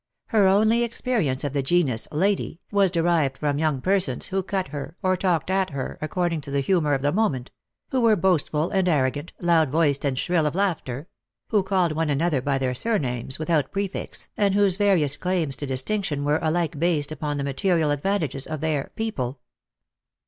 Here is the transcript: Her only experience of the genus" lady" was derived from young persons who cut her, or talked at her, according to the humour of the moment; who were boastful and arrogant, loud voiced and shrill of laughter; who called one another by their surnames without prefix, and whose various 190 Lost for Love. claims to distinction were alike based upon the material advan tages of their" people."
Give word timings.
Her 0.29 0.47
only 0.47 0.81
experience 0.83 1.43
of 1.43 1.53
the 1.53 1.61
genus" 1.61 2.07
lady" 2.25 2.59
was 2.71 2.89
derived 2.89 3.37
from 3.37 3.59
young 3.59 3.81
persons 3.81 4.25
who 4.25 4.41
cut 4.41 4.69
her, 4.69 4.97
or 5.03 5.15
talked 5.15 5.51
at 5.51 5.69
her, 5.69 5.99
according 6.01 6.41
to 6.41 6.49
the 6.49 6.61
humour 6.61 6.95
of 6.95 7.03
the 7.03 7.11
moment; 7.11 7.51
who 7.91 8.01
were 8.01 8.15
boastful 8.15 8.71
and 8.71 8.89
arrogant, 8.89 9.31
loud 9.39 9.69
voiced 9.69 10.03
and 10.03 10.17
shrill 10.17 10.47
of 10.47 10.55
laughter; 10.55 11.07
who 11.49 11.61
called 11.61 11.91
one 11.91 12.09
another 12.09 12.41
by 12.41 12.57
their 12.57 12.73
surnames 12.73 13.37
without 13.37 13.71
prefix, 13.71 14.27
and 14.35 14.55
whose 14.55 14.75
various 14.75 15.19
190 15.19 15.19
Lost 15.19 15.19
for 15.19 15.27
Love. 15.27 15.29
claims 15.29 15.55
to 15.57 15.71
distinction 15.71 16.25
were 16.25 16.39
alike 16.41 16.79
based 16.79 17.11
upon 17.11 17.37
the 17.37 17.43
material 17.43 17.95
advan 17.95 18.21
tages 18.21 18.47
of 18.47 18.59
their" 18.61 18.89
people." 18.95 19.39